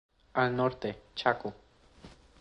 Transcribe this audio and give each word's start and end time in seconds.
Al 0.33 0.51
norte: 0.55 0.95
Chaco. 1.13 1.53